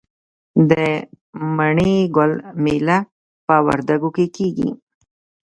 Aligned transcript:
د 0.69 0.71
مڼې 1.57 1.95
ګل 2.15 2.31
میله 2.63 2.97
په 3.47 3.55
وردګو 3.65 4.09
کې 4.15 4.25
کیږي. 4.35 4.69